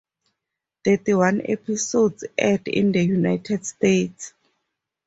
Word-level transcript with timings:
Thirty-one 0.83 1.43
episodes 1.45 2.23
aired 2.35 2.67
in 2.67 2.91
the 2.91 3.03
United 3.03 3.63
States. 3.67 4.33